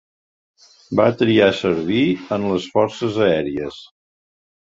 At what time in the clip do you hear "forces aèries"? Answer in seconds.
2.73-3.79